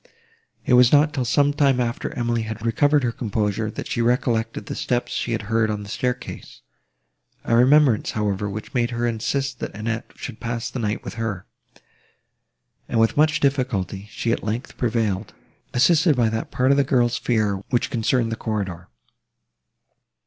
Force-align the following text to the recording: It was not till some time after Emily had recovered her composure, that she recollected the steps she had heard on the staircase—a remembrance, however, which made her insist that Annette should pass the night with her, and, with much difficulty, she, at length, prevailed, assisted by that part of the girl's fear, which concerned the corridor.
It 0.65 0.73
was 0.73 0.91
not 0.91 1.13
till 1.13 1.25
some 1.25 1.53
time 1.53 1.79
after 1.79 2.11
Emily 2.15 2.41
had 2.41 2.65
recovered 2.65 3.03
her 3.03 3.11
composure, 3.11 3.69
that 3.69 3.85
she 3.87 4.01
recollected 4.01 4.65
the 4.65 4.73
steps 4.73 5.11
she 5.11 5.31
had 5.31 5.43
heard 5.43 5.69
on 5.69 5.83
the 5.83 5.89
staircase—a 5.89 7.55
remembrance, 7.55 8.09
however, 8.13 8.49
which 8.49 8.73
made 8.73 8.89
her 8.89 9.05
insist 9.05 9.59
that 9.59 9.75
Annette 9.75 10.09
should 10.15 10.39
pass 10.39 10.71
the 10.71 10.79
night 10.79 11.03
with 11.03 11.13
her, 11.21 11.45
and, 12.89 12.99
with 12.99 13.15
much 13.15 13.39
difficulty, 13.39 14.07
she, 14.09 14.31
at 14.31 14.43
length, 14.43 14.75
prevailed, 14.75 15.35
assisted 15.71 16.15
by 16.15 16.29
that 16.29 16.49
part 16.49 16.71
of 16.71 16.77
the 16.77 16.83
girl's 16.83 17.19
fear, 17.19 17.57
which 17.69 17.91
concerned 17.91 18.31
the 18.31 18.35
corridor. 18.35 18.87